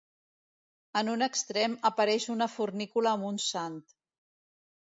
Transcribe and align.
En 1.01 1.11
un 1.15 1.25
extrem 1.25 1.77
apareix 1.91 2.25
una 2.37 2.47
fornícula 2.57 3.15
amb 3.19 3.29
un 3.33 3.39
sant. 3.53 3.81